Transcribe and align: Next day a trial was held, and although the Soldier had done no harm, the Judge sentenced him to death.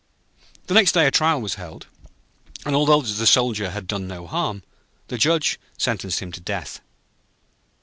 Next 0.67 0.93
day 0.93 1.05
a 1.05 1.11
trial 1.11 1.39
was 1.41 1.53
held, 1.61 1.85
and 2.65 2.75
although 2.75 3.03
the 3.03 3.27
Soldier 3.27 3.69
had 3.69 3.85
done 3.85 4.07
no 4.07 4.25
harm, 4.25 4.63
the 5.09 5.19
Judge 5.19 5.59
sentenced 5.77 6.21
him 6.21 6.31
to 6.31 6.41
death. 6.41 6.81